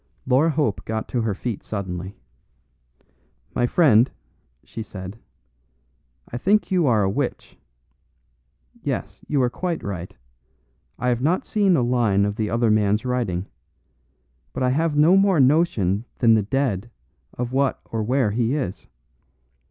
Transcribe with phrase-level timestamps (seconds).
[0.25, 2.17] Laura Hope got to her feet suddenly.
[3.53, 4.09] "My friend,"
[4.63, 5.19] she said,
[6.29, 7.55] "I think you are a witch.
[8.81, 10.17] Yes, you are quite right.
[10.97, 13.45] I have not seen a line of the other man's writing;
[14.55, 16.89] and I have no more notion than the dead
[17.37, 18.87] of what or where he is.